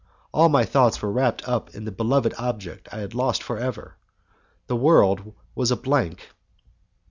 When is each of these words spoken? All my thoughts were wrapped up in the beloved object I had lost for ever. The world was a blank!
All 0.31 0.49
my 0.49 0.65
thoughts 0.65 0.99
were 0.99 1.11
wrapped 1.11 1.47
up 1.47 1.75
in 1.75 1.85
the 1.85 1.91
beloved 1.91 2.33
object 2.39 2.89
I 2.91 3.01
had 3.01 3.13
lost 3.13 3.43
for 3.43 3.59
ever. 3.59 3.97
The 4.65 4.75
world 4.75 5.35
was 5.53 5.69
a 5.69 5.75
blank! 5.77 6.31